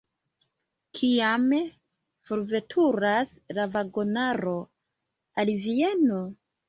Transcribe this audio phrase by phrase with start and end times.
[0.99, 1.45] Kiam
[2.31, 4.59] forveturas la vagonaro
[5.43, 6.25] al Vieno?